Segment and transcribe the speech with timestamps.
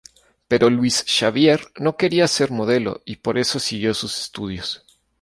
[0.47, 4.83] Pero Luis Xavier no quería ser modelo, y por eso siguió sus estudios.